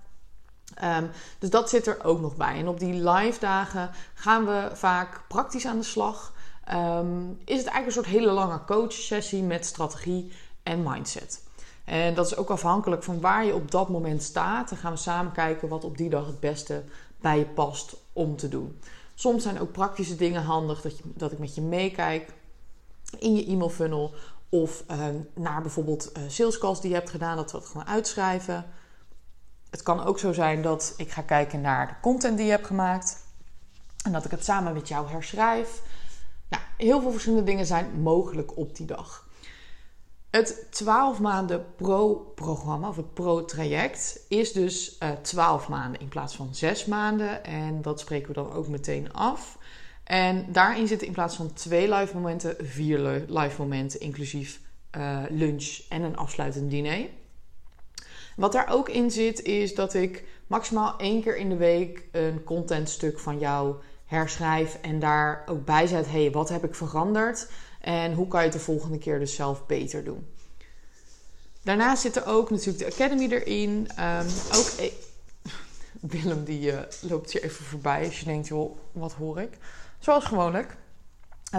Um, 0.85 1.11
dus 1.39 1.51
dat 1.51 1.71
zit 1.71 1.87
er 1.87 2.05
ook 2.05 2.21
nog 2.21 2.37
bij. 2.37 2.59
En 2.59 2.69
op 2.69 2.79
die 2.79 3.09
live 3.09 3.41
dagen 3.41 3.91
gaan 4.15 4.47
we 4.47 4.71
vaak 4.73 5.23
praktisch 5.29 5.67
aan 5.67 5.79
de 5.79 5.85
slag. 5.85 6.33
Um, 6.75 7.39
is 7.45 7.59
het 7.59 7.67
eigenlijk 7.67 7.87
een 7.87 7.93
soort 7.93 8.07
hele 8.07 8.33
lange 8.33 8.65
coach 8.65 8.93
sessie 8.93 9.43
met 9.43 9.67
strategie 9.67 10.33
en 10.63 10.83
mindset. 10.83 11.43
En 11.85 12.15
dat 12.15 12.27
is 12.27 12.37
ook 12.37 12.51
afhankelijk 12.51 13.03
van 13.03 13.21
waar 13.21 13.45
je 13.45 13.55
op 13.55 13.71
dat 13.71 13.89
moment 13.89 14.23
staat. 14.23 14.69
Dan 14.69 14.79
gaan 14.79 14.93
we 14.93 14.99
samen 14.99 15.33
kijken 15.33 15.69
wat 15.69 15.85
op 15.85 15.97
die 15.97 16.11
dag 16.11 16.27
het 16.27 16.41
beste 16.41 16.83
bij 17.21 17.39
je 17.39 17.47
past 17.47 17.97
om 18.13 18.37
te 18.37 18.49
doen. 18.49 18.79
Soms 19.15 19.43
zijn 19.43 19.61
ook 19.61 19.73
praktische 19.73 20.17
dingen 20.17 20.43
handig 20.43 20.81
dat, 20.81 20.93
dat 21.05 21.33
ik 21.33 21.39
met 21.39 21.55
je 21.55 21.61
meekijk 21.61 22.33
in 23.19 23.37
je 23.37 23.47
e-mail 23.47 23.71
funnel. 23.71 24.15
Of 24.49 24.85
uh, 24.91 25.05
naar 25.35 25.63
bijvoorbeeld 25.63 26.13
uh, 26.17 26.23
sales 26.29 26.59
calls 26.59 26.81
die 26.81 26.91
je 26.91 26.97
hebt 26.97 27.11
gedaan, 27.11 27.37
dat 27.37 27.53
we 27.53 27.59
het 27.59 27.67
gewoon 27.67 27.87
uitschrijven. 27.87 28.65
Het 29.71 29.83
kan 29.83 30.05
ook 30.05 30.19
zo 30.19 30.33
zijn 30.33 30.63
dat 30.63 30.95
ik 30.97 31.11
ga 31.11 31.23
kijken 31.23 31.61
naar 31.61 31.87
de 31.89 31.95
content 32.01 32.37
die 32.37 32.47
je 32.47 32.53
hebt 32.53 32.67
gemaakt. 32.67 33.17
En 34.05 34.13
dat 34.13 34.25
ik 34.25 34.31
het 34.31 34.45
samen 34.45 34.73
met 34.73 34.89
jou 34.89 35.09
herschrijf. 35.09 35.83
Nou, 36.49 36.63
heel 36.77 37.01
veel 37.01 37.11
verschillende 37.11 37.45
dingen 37.45 37.67
zijn 37.67 38.03
mogelijk 38.03 38.57
op 38.57 38.77
die 38.77 38.87
dag. 38.87 39.29
Het 40.31 40.67
12 40.71 41.21
maanden 41.21 41.65
pro-programma, 41.77 42.89
of 42.89 42.97
het 42.97 43.15
pro-traject, 43.15 44.25
is 44.29 44.53
dus 44.53 44.97
uh, 45.03 45.09
eh, 45.09 45.19
12 45.19 45.69
maanden 45.69 46.01
in 46.01 46.09
plaats 46.09 46.35
van 46.35 46.55
6 46.55 46.85
maanden. 46.85 47.45
En 47.45 47.83
dat 47.83 48.01
spreken 48.01 48.29
we 48.29 48.35
dan 48.35 48.53
ook 48.53 48.69
meteen 48.69 49.13
af. 49.13 49.59
En 50.05 50.53
daarin 50.53 50.87
zitten 50.87 51.07
in 51.07 51.13
plaats 51.13 51.37
van 51.37 51.53
twee 51.53 51.95
live 51.95 52.15
momenten, 52.15 52.57
vier 52.59 53.25
live 53.29 53.61
momenten, 53.61 54.01
inclusief 54.01 54.61
uh, 54.97 55.23
lunch 55.29 55.81
en 55.89 56.03
een 56.03 56.17
afsluitend 56.17 56.71
diner. 56.71 57.09
Wat 58.41 58.53
daar 58.53 58.69
ook 58.69 58.89
in 58.89 59.11
zit, 59.11 59.43
is 59.43 59.75
dat 59.75 59.95
ik 59.95 60.25
maximaal 60.47 60.99
één 60.99 61.23
keer 61.23 61.37
in 61.37 61.49
de 61.49 61.57
week 61.57 62.05
een 62.13 62.45
contentstuk 62.45 63.19
van 63.19 63.39
jou 63.39 63.75
herschrijf 64.07 64.79
en 64.83 64.99
daar 64.99 65.43
ook 65.47 65.65
bij 65.65 65.87
zet: 65.87 66.11
hey, 66.11 66.31
wat 66.31 66.49
heb 66.49 66.65
ik 66.65 66.75
veranderd? 66.75 67.51
En 67.81 68.15
hoe 68.15 68.29
kan 68.29 68.41
je 68.41 68.47
het 68.47 68.57
de 68.57 68.63
volgende 68.63 68.99
keer 68.99 69.19
dus 69.19 69.35
zelf 69.35 69.67
beter 69.67 70.05
doen? 70.05 70.27
Daarnaast 71.63 72.03
zit 72.03 72.17
er 72.17 72.27
ook 72.27 72.51
natuurlijk 72.51 72.79
de 72.79 72.87
Academy 72.87 73.29
erin. 73.33 73.89
Um, 73.99 74.27
ook 74.57 74.71
e- 74.79 74.93
Willem 76.13 76.45
die 76.45 76.73
uh, 76.73 76.79
loopt 77.01 77.33
hier 77.33 77.43
even 77.43 77.65
voorbij 77.65 78.05
als 78.05 78.19
je 78.19 78.25
denkt, 78.25 78.49
joh, 78.49 78.79
wat 78.93 79.13
hoor 79.13 79.41
ik? 79.41 79.59
Zoals 79.99 80.25
gewoonlijk. 80.25 80.77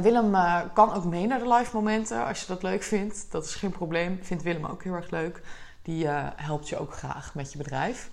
Willem 0.02 0.34
uh, 0.34 0.62
kan 0.74 0.94
ook 0.94 1.06
mee 1.06 1.28
naar 1.28 1.40
de 1.40 1.54
live 1.54 1.76
momenten 1.76 2.26
als 2.26 2.40
je 2.40 2.48
dat 2.48 2.64
leuk 2.64 2.84
vindt. 2.84 3.26
Dat 3.30 3.46
is 3.46 3.56
geen 3.56 3.72
probleem. 3.72 4.20
Vindt 4.22 4.44
Willem 4.44 4.66
ook 4.66 4.84
heel 4.84 4.94
erg 4.94 5.10
leuk. 5.10 5.42
Die 5.82 6.04
uh, 6.04 6.28
helpt 6.36 6.70
je 6.70 6.78
ook 6.78 6.94
graag 6.94 7.36
met 7.36 7.52
je 7.52 7.58
bedrijf. 7.58 8.12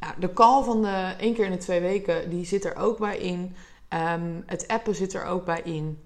Nou, 0.00 0.14
de 0.20 0.32
call 0.32 0.64
van 0.64 0.82
de 0.82 1.14
één 1.18 1.34
keer 1.34 1.44
in 1.44 1.50
de 1.50 1.56
twee 1.56 1.80
weken, 1.80 2.30
die 2.30 2.44
zit 2.44 2.64
er 2.64 2.76
ook 2.76 2.98
bij 2.98 3.18
in. 3.18 3.56
Um, 3.88 4.42
het 4.46 4.68
appen 4.68 4.94
zit 4.94 5.14
er 5.14 5.24
ook 5.24 5.44
bij 5.44 5.60
in. 5.62 6.00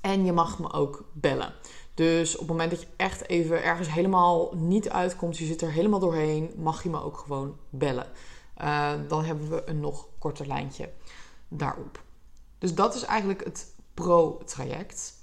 En 0.00 0.24
je 0.24 0.32
mag 0.32 0.58
me 0.58 0.72
ook 0.72 1.04
bellen. 1.12 1.52
Dus 1.94 2.32
op 2.32 2.40
het 2.40 2.48
moment 2.48 2.70
dat 2.70 2.80
je 2.80 2.86
echt 2.96 3.28
even 3.28 3.62
ergens 3.62 3.92
helemaal 3.92 4.54
niet 4.54 4.90
uitkomt, 4.90 5.38
je 5.38 5.44
zit 5.44 5.62
er 5.62 5.72
helemaal 5.72 6.00
doorheen, 6.00 6.52
mag 6.56 6.82
je 6.82 6.90
me 6.90 7.02
ook 7.02 7.18
gewoon 7.18 7.56
bellen. 7.70 8.06
Uh, 8.62 8.92
dan 9.08 9.24
hebben 9.24 9.50
we 9.50 9.62
een 9.66 9.80
nog 9.80 10.08
korter 10.18 10.46
lijntje 10.46 10.90
daarop. 11.48 12.02
Dus 12.58 12.74
dat 12.74 12.94
is 12.94 13.02
eigenlijk 13.02 13.44
het 13.44 13.74
pro-traject. 13.94 15.14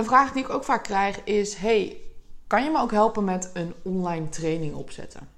Een 0.00 0.06
vraag 0.06 0.32
die 0.32 0.42
ik 0.42 0.50
ook 0.50 0.64
vaak 0.64 0.84
krijg 0.84 1.24
is: 1.24 1.54
Hey, 1.54 2.00
kan 2.46 2.64
je 2.64 2.70
me 2.70 2.80
ook 2.80 2.90
helpen 2.90 3.24
met 3.24 3.50
een 3.52 3.74
online 3.82 4.28
training 4.28 4.74
opzetten? 4.74 5.28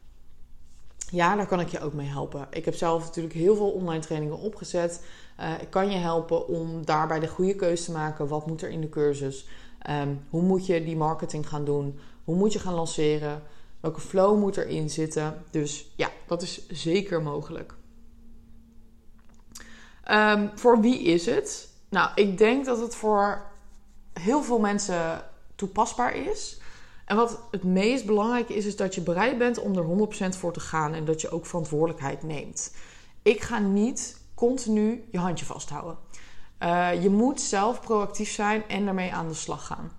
Ja, 1.11 1.37
daar 1.37 1.47
kan 1.47 1.61
ik 1.61 1.69
je 1.69 1.81
ook 1.81 1.92
mee 1.92 2.07
helpen. 2.07 2.47
Ik 2.50 2.64
heb 2.64 2.75
zelf 2.75 3.04
natuurlijk 3.04 3.35
heel 3.35 3.57
veel 3.57 3.71
online 3.71 4.02
trainingen 4.02 4.38
opgezet. 4.38 5.04
Uh, 5.40 5.52
ik 5.61 5.71
kan 5.71 5.90
je 5.90 5.97
helpen 5.97 6.49
om 6.49 6.85
daarbij 6.85 7.21
de 7.21 7.28
goede 7.28 7.54
keuze 7.54 7.85
te 7.85 7.92
maken. 7.92 8.28
Wat 8.28 8.47
moet 8.47 8.62
er 8.62 8.71
in 8.71 8.81
de 8.81 8.88
cursus? 8.88 9.49
Um, 9.90 10.26
hoe 10.31 10.42
moet 10.42 10.66
je 10.66 10.85
die 10.85 10.97
marketing 10.97 11.49
gaan 11.49 11.64
doen? 11.64 11.99
Hoe 12.25 12.37
moet 12.37 12.52
je 12.52 12.59
gaan 12.59 12.75
lanceren? 12.75 13.42
Welke 13.81 14.00
flow 14.00 14.38
moet 14.38 14.57
erin 14.57 14.90
zitten? 14.90 15.45
Dus 15.50 15.92
ja, 15.97 16.09
dat 16.26 16.42
is 16.42 16.69
zeker 16.69 17.23
mogelijk. 17.23 17.75
Um, 20.11 20.50
voor 20.54 20.81
wie 20.81 21.02
is 21.02 21.26
het? 21.26 21.69
Nou, 21.88 22.11
ik 22.14 22.38
denk 22.38 22.64
dat 22.64 22.81
het 22.81 22.95
voor 22.95 23.50
heel 24.12 24.42
veel 24.42 24.59
mensen 24.59 25.25
toepasbaar 25.54 26.14
is. 26.16 26.61
En 27.04 27.16
wat 27.16 27.40
het 27.50 27.64
meest 27.64 28.07
belangrijke 28.07 28.54
is, 28.54 28.66
is 28.66 28.76
dat 28.76 28.95
je 28.95 29.00
bereid 29.00 29.38
bent 29.38 29.59
om 29.59 29.76
er 29.76 30.09
100% 30.35 30.38
voor 30.38 30.52
te 30.52 30.61
gaan 30.61 30.95
en 30.95 31.04
dat 31.04 31.21
je 31.21 31.31
ook 31.31 31.47
verantwoordelijkheid 31.47 32.23
neemt. 32.23 32.75
Ik 33.23 33.40
ga 33.40 33.59
niet 33.59 34.21
continu 34.35 35.04
je 35.11 35.19
handje 35.19 35.45
vasthouden. 35.45 35.97
Uh, 36.62 37.02
je 37.02 37.11
moet 37.11 37.40
zelf 37.40 37.81
proactief 37.81 38.31
zijn 38.31 38.69
en 38.69 38.85
daarmee 38.85 39.12
aan 39.12 39.28
de 39.28 39.35
slag 39.35 39.66
gaan. 39.66 39.90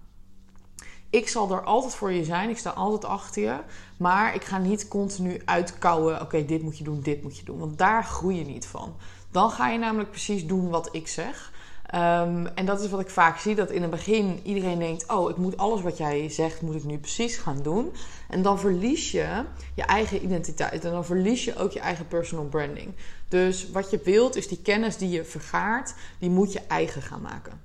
Ik 1.10 1.28
zal 1.28 1.52
er 1.52 1.64
altijd 1.64 1.96
voor 1.96 2.12
je 2.12 2.24
zijn. 2.24 2.50
Ik 2.50 2.58
sta 2.58 2.70
altijd 2.70 3.06
achter 3.06 3.44
je. 3.44 3.60
Maar 3.98 4.36
ik 4.36 4.44
ga 4.44 4.58
niet 4.58 4.88
continu 4.88 5.42
uitkouwen. 5.46 6.22
Oké, 6.22 6.46
dit 6.46 6.62
moet 6.62 6.78
je 6.78 6.84
doen, 6.84 7.02
dit 7.02 7.24
moet 7.24 7.38
je 7.38 7.46
doen. 7.46 7.60
Want 7.60 7.78
daar 7.78 8.04
groei 8.04 8.38
je 8.38 8.46
niet 8.46 8.66
van. 8.66 8.96
Dan 9.32 9.52
ga 9.52 9.70
je 9.70 9.78
namelijk 9.78 10.10
precies 10.10 10.46
doen 10.48 10.70
wat 10.70 10.90
ik 10.92 11.08
zeg. 11.08 11.53
Um, 11.96 12.48
en 12.48 12.66
dat 12.66 12.82
is 12.82 12.90
wat 12.90 13.00
ik 13.00 13.10
vaak 13.10 13.38
zie, 13.38 13.56
dat 13.56 13.72
in 13.72 13.82
het 13.82 13.92
begin 13.92 14.40
iedereen 14.44 14.80
denkt... 14.80 15.12
oh, 15.12 15.30
ik 15.30 15.38
moet 15.38 15.58
alles 15.58 15.82
wat 15.82 15.98
jij 15.98 16.30
zegt, 16.30 16.62
moet 16.62 16.76
ik 16.76 16.84
nu 16.84 16.98
precies 16.98 17.38
gaan 17.38 17.62
doen. 17.62 17.94
En 18.30 18.42
dan 18.42 18.60
verlies 18.60 19.12
je 19.12 19.44
je 19.74 19.84
eigen 19.84 20.24
identiteit. 20.24 20.86
En 20.86 20.92
dan 20.92 21.06
verlies 21.06 21.44
je 21.44 21.58
ook 21.58 21.72
je 21.72 21.80
eigen 21.80 22.08
personal 22.08 22.46
branding. 22.46 22.94
Dus 23.28 23.70
wat 23.72 23.90
je 23.90 24.00
wilt, 24.04 24.36
is 24.36 24.48
die 24.48 24.62
kennis 24.62 24.98
die 24.98 25.10
je 25.10 25.24
vergaart... 25.24 25.94
die 26.20 26.30
moet 26.30 26.54
je 26.54 26.62
eigen 26.68 27.02
gaan 27.02 27.22
maken. 27.22 27.62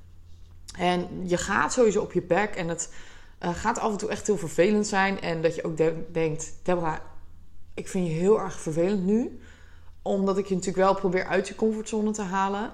En 0.78 1.08
je 1.28 1.36
gaat 1.36 1.72
sowieso 1.72 2.00
op 2.00 2.12
je 2.12 2.22
bek 2.22 2.54
en 2.54 2.68
het 2.68 2.92
uh, 3.42 3.54
gaat 3.54 3.78
af 3.78 3.90
en 3.90 3.98
toe 3.98 4.10
echt 4.10 4.26
heel 4.26 4.38
vervelend 4.38 4.86
zijn. 4.86 5.20
En 5.20 5.42
dat 5.42 5.54
je 5.54 5.64
ook 5.64 5.76
de 5.76 6.06
denkt, 6.12 6.52
Deborah, 6.62 6.98
ik 7.74 7.88
vind 7.88 8.06
je 8.06 8.12
heel 8.12 8.40
erg 8.40 8.60
vervelend 8.60 9.04
nu. 9.04 9.40
Omdat 10.02 10.38
ik 10.38 10.46
je 10.46 10.54
natuurlijk 10.54 10.84
wel 10.84 10.94
probeer 10.94 11.26
uit 11.26 11.48
je 11.48 11.54
comfortzone 11.54 12.10
te 12.10 12.22
halen... 12.22 12.72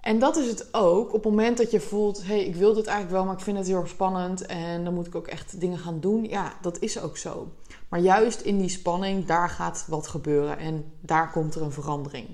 En 0.00 0.18
dat 0.18 0.36
is 0.36 0.46
het 0.46 0.74
ook. 0.74 1.06
Op 1.06 1.12
het 1.12 1.32
moment 1.32 1.56
dat 1.56 1.70
je 1.70 1.80
voelt, 1.80 2.26
hey, 2.26 2.44
ik 2.44 2.56
wil 2.56 2.74
dit 2.74 2.86
eigenlijk 2.86 3.16
wel, 3.16 3.24
maar 3.24 3.36
ik 3.36 3.44
vind 3.44 3.58
het 3.58 3.66
heel 3.66 3.80
erg 3.80 3.88
spannend 3.88 4.46
en 4.46 4.84
dan 4.84 4.94
moet 4.94 5.06
ik 5.06 5.14
ook 5.14 5.26
echt 5.26 5.60
dingen 5.60 5.78
gaan 5.78 6.00
doen. 6.00 6.24
Ja, 6.24 6.52
dat 6.60 6.78
is 6.78 7.00
ook 7.00 7.16
zo. 7.16 7.48
Maar 7.88 8.00
juist 8.00 8.40
in 8.40 8.58
die 8.58 8.68
spanning, 8.68 9.26
daar 9.26 9.48
gaat 9.48 9.84
wat 9.88 10.06
gebeuren 10.06 10.58
en 10.58 10.92
daar 11.00 11.30
komt 11.30 11.54
er 11.54 11.62
een 11.62 11.72
verandering. 11.72 12.28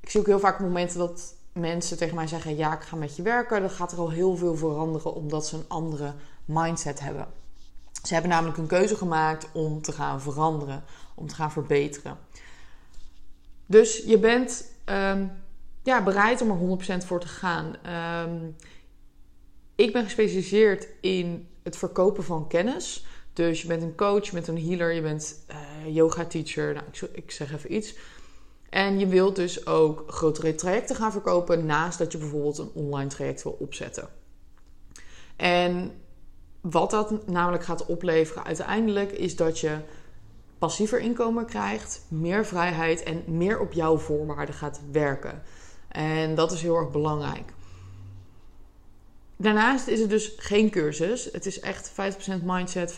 Ik 0.00 0.10
zie 0.10 0.20
ook 0.20 0.26
heel 0.26 0.38
vaak 0.38 0.60
momenten 0.60 0.98
dat 0.98 1.34
mensen 1.52 1.96
tegen 1.96 2.14
mij 2.14 2.26
zeggen: 2.26 2.56
Ja, 2.56 2.74
ik 2.74 2.82
ga 2.82 2.96
met 2.96 3.16
je 3.16 3.22
werken. 3.22 3.60
Dan 3.60 3.70
gaat 3.70 3.92
er 3.92 3.98
al 3.98 4.10
heel 4.10 4.36
veel 4.36 4.56
veranderen 4.56 5.14
omdat 5.14 5.46
ze 5.46 5.56
een 5.56 5.68
andere 5.68 6.14
mindset 6.44 7.00
hebben. 7.00 7.26
Ze 8.02 8.12
hebben 8.12 8.30
namelijk 8.30 8.58
een 8.58 8.66
keuze 8.66 8.96
gemaakt 8.96 9.48
om 9.52 9.82
te 9.82 9.92
gaan 9.92 10.20
veranderen, 10.20 10.84
om 11.14 11.26
te 11.26 11.34
gaan 11.34 11.52
verbeteren. 11.52 12.18
Dus 13.66 13.96
je 14.06 14.18
bent. 14.18 14.64
Ehm, 14.84 15.26
ja, 15.88 16.02
bereid 16.02 16.40
om 16.40 16.50
er 16.50 17.02
100% 17.02 17.06
voor 17.06 17.20
te 17.20 17.28
gaan. 17.28 17.76
Um, 18.26 18.56
ik 19.74 19.92
ben 19.92 20.04
gespecialiseerd 20.04 20.88
in 21.00 21.48
het 21.62 21.76
verkopen 21.76 22.24
van 22.24 22.48
kennis. 22.48 23.06
Dus 23.32 23.62
je 23.62 23.68
bent 23.68 23.82
een 23.82 23.94
coach, 23.96 24.24
je 24.24 24.32
bent 24.32 24.48
een 24.48 24.66
healer, 24.66 24.92
je 24.92 25.02
bent 25.02 25.44
uh, 25.50 25.94
yoga 25.94 26.24
teacher. 26.24 26.74
Nou, 26.74 26.86
ik, 26.92 27.00
ik, 27.12 27.30
zeg 27.30 27.52
even 27.52 27.74
iets. 27.74 27.94
En 28.70 28.98
je 28.98 29.06
wilt 29.06 29.36
dus 29.36 29.66
ook 29.66 30.04
grotere 30.06 30.54
trajecten 30.54 30.96
gaan 30.96 31.12
verkopen 31.12 31.66
naast 31.66 31.98
dat 31.98 32.12
je 32.12 32.18
bijvoorbeeld 32.18 32.58
een 32.58 32.70
online 32.74 33.10
traject 33.10 33.42
wil 33.42 33.56
opzetten. 33.60 34.08
En 35.36 35.92
wat 36.60 36.90
dat 36.90 37.26
namelijk 37.26 37.64
gaat 37.64 37.86
opleveren 37.86 38.44
uiteindelijk 38.44 39.12
is 39.12 39.36
dat 39.36 39.58
je 39.58 39.78
passiever 40.58 41.00
inkomen 41.00 41.46
krijgt, 41.46 42.04
meer 42.08 42.46
vrijheid 42.46 43.02
en 43.02 43.22
meer 43.26 43.60
op 43.60 43.72
jouw 43.72 43.98
voorwaarden 43.98 44.54
gaat 44.54 44.80
werken. 44.92 45.42
En 45.88 46.34
dat 46.34 46.52
is 46.52 46.62
heel 46.62 46.76
erg 46.76 46.90
belangrijk. 46.90 47.52
Daarnaast 49.36 49.86
is 49.86 50.00
het 50.00 50.10
dus 50.10 50.32
geen 50.36 50.70
cursus. 50.70 51.28
Het 51.32 51.46
is 51.46 51.60
echt 51.60 51.90
50% 51.90 51.92
mindset, 52.44 52.92
50% 52.92 52.96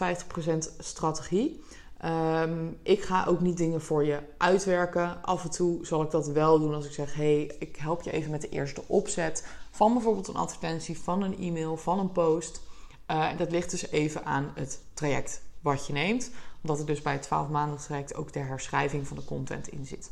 strategie. 0.79 1.63
Um, 2.05 2.79
ik 2.83 3.03
ga 3.03 3.25
ook 3.25 3.41
niet 3.41 3.57
dingen 3.57 3.83
voor 3.83 4.05
je 4.05 4.19
uitwerken. 4.37 5.25
Af 5.25 5.45
en 5.45 5.51
toe 5.51 5.87
zal 5.87 6.03
ik 6.03 6.11
dat 6.11 6.29
wel 6.29 6.59
doen 6.59 6.75
als 6.75 6.87
ik 6.87 6.93
zeg: 6.93 7.15
hey, 7.15 7.55
ik 7.59 7.77
help 7.77 8.03
je 8.03 8.11
even 8.11 8.31
met 8.31 8.41
de 8.41 8.49
eerste 8.49 8.83
opzet 8.87 9.47
van 9.71 9.93
bijvoorbeeld 9.93 10.29
een 10.29 10.37
advertentie, 10.37 10.99
van 10.99 11.23
een 11.23 11.39
e-mail, 11.39 11.77
van 11.77 11.99
een 11.99 12.13
post. 12.13 12.63
Uh, 13.11 13.29
dat 13.37 13.51
ligt 13.51 13.71
dus 13.71 13.91
even 13.91 14.25
aan 14.25 14.53
het 14.55 14.81
traject 14.95 15.43
wat 15.61 15.87
je 15.87 15.93
neemt, 15.93 16.31
omdat 16.63 16.79
er 16.79 16.87
dus 16.87 17.03
bij 17.03 17.13
het 17.13 17.23
12 17.23 17.49
maanden 17.49 17.79
traject 17.79 18.15
ook 18.15 18.33
de 18.33 18.39
herschrijving 18.39 19.07
van 19.07 19.17
de 19.17 19.25
content 19.25 19.69
in 19.69 19.87
zit. 19.87 20.11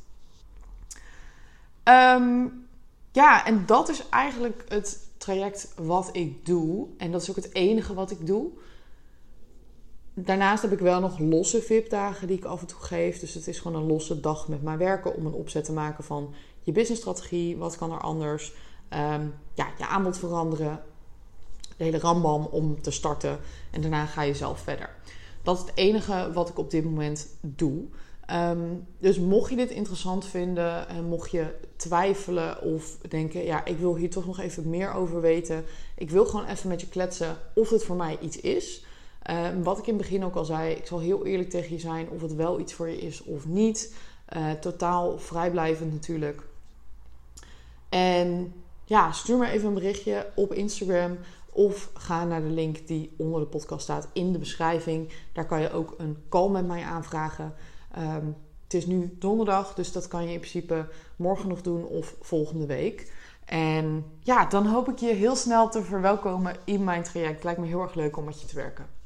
Um, 1.84 2.67
ja, 3.12 3.46
en 3.46 3.66
dat 3.66 3.88
is 3.88 4.08
eigenlijk 4.08 4.64
het 4.68 5.08
traject 5.16 5.72
wat 5.76 6.08
ik 6.12 6.46
doe. 6.46 6.86
En 6.96 7.12
dat 7.12 7.22
is 7.22 7.30
ook 7.30 7.36
het 7.36 7.54
enige 7.54 7.94
wat 7.94 8.10
ik 8.10 8.26
doe. 8.26 8.50
Daarnaast 10.14 10.62
heb 10.62 10.72
ik 10.72 10.78
wel 10.78 11.00
nog 11.00 11.18
losse 11.18 11.62
VIP-dagen 11.62 12.26
die 12.26 12.36
ik 12.36 12.44
af 12.44 12.60
en 12.60 12.66
toe 12.66 12.80
geef. 12.80 13.18
Dus 13.18 13.34
het 13.34 13.48
is 13.48 13.58
gewoon 13.58 13.82
een 13.82 13.88
losse 13.88 14.20
dag 14.20 14.48
met 14.48 14.62
mijn 14.62 14.78
werken 14.78 15.14
om 15.14 15.26
een 15.26 15.32
opzet 15.32 15.64
te 15.64 15.72
maken 15.72 16.04
van 16.04 16.34
je 16.62 16.72
businessstrategie. 16.72 17.56
Wat 17.56 17.76
kan 17.76 17.92
er 17.92 18.00
anders? 18.00 18.52
Um, 18.90 19.34
ja, 19.54 19.68
je 19.78 19.86
aanbod 19.86 20.18
veranderen. 20.18 20.82
De 21.76 21.84
hele 21.84 21.98
rambam 21.98 22.44
om 22.44 22.82
te 22.82 22.90
starten. 22.90 23.38
En 23.70 23.80
daarna 23.80 24.06
ga 24.06 24.22
je 24.22 24.34
zelf 24.34 24.60
verder. 24.60 24.90
Dat 25.42 25.56
is 25.56 25.62
het 25.62 25.72
enige 25.74 26.30
wat 26.32 26.48
ik 26.48 26.58
op 26.58 26.70
dit 26.70 26.84
moment 26.84 27.26
doe. 27.40 27.84
Um, 28.32 28.86
dus 28.98 29.18
mocht 29.18 29.50
je 29.50 29.56
dit 29.56 29.70
interessant 29.70 30.24
vinden 30.26 30.88
en 30.88 31.04
mocht 31.04 31.30
je 31.30 31.54
twijfelen 31.76 32.62
of 32.62 32.98
denken, 33.08 33.44
ja, 33.44 33.64
ik 33.64 33.78
wil 33.78 33.96
hier 33.96 34.10
toch 34.10 34.26
nog 34.26 34.38
even 34.38 34.70
meer 34.70 34.92
over 34.92 35.20
weten. 35.20 35.64
Ik 35.96 36.10
wil 36.10 36.26
gewoon 36.26 36.46
even 36.46 36.68
met 36.68 36.80
je 36.80 36.88
kletsen 36.88 37.36
of 37.54 37.70
het 37.70 37.84
voor 37.84 37.96
mij 37.96 38.18
iets 38.20 38.40
is. 38.40 38.84
Um, 39.30 39.62
wat 39.62 39.78
ik 39.78 39.86
in 39.86 39.94
het 39.94 40.02
begin 40.02 40.24
ook 40.24 40.34
al 40.34 40.44
zei, 40.44 40.74
ik 40.74 40.86
zal 40.86 40.98
heel 40.98 41.26
eerlijk 41.26 41.50
tegen 41.50 41.72
je 41.72 41.80
zijn 41.80 42.10
of 42.10 42.22
het 42.22 42.34
wel 42.34 42.60
iets 42.60 42.72
voor 42.72 42.88
je 42.88 42.98
is 42.98 43.22
of 43.22 43.46
niet. 43.46 43.94
Uh, 44.36 44.50
totaal 44.50 45.18
vrijblijvend 45.18 45.92
natuurlijk. 45.92 46.42
En 47.88 48.52
ja, 48.84 49.12
stuur 49.12 49.38
me 49.38 49.48
even 49.48 49.68
een 49.68 49.74
berichtje 49.74 50.26
op 50.34 50.52
Instagram 50.52 51.18
of 51.52 51.90
ga 51.94 52.24
naar 52.24 52.42
de 52.42 52.50
link 52.50 52.86
die 52.86 53.14
onder 53.16 53.40
de 53.40 53.46
podcast 53.46 53.82
staat 53.82 54.08
in 54.12 54.32
de 54.32 54.38
beschrijving. 54.38 55.12
Daar 55.32 55.46
kan 55.46 55.60
je 55.60 55.72
ook 55.72 55.94
een 55.98 56.16
call 56.28 56.48
met 56.48 56.66
mij 56.66 56.82
aanvragen. 56.82 57.54
Um, 57.98 58.36
het 58.62 58.74
is 58.74 58.86
nu 58.86 59.16
donderdag, 59.18 59.74
dus 59.74 59.92
dat 59.92 60.08
kan 60.08 60.24
je 60.24 60.32
in 60.32 60.38
principe 60.38 60.88
morgen 61.16 61.48
nog 61.48 61.62
doen 61.62 61.84
of 61.84 62.14
volgende 62.20 62.66
week. 62.66 63.12
En 63.44 64.04
ja, 64.20 64.46
dan 64.46 64.66
hoop 64.66 64.88
ik 64.88 64.98
je 64.98 65.12
heel 65.12 65.36
snel 65.36 65.68
te 65.68 65.82
verwelkomen 65.82 66.56
in 66.64 66.84
mijn 66.84 67.02
traject. 67.02 67.34
Het 67.34 67.44
lijkt 67.44 67.60
me 67.60 67.66
heel 67.66 67.82
erg 67.82 67.94
leuk 67.94 68.16
om 68.16 68.24
met 68.24 68.40
je 68.40 68.46
te 68.46 68.54
werken. 68.54 68.97